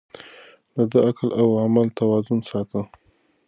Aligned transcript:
ده 0.75 0.83
د 0.91 0.93
عقل 1.07 1.29
او 1.41 1.47
عمل 1.63 1.87
توازن 1.99 2.39
ساته. 2.49 2.81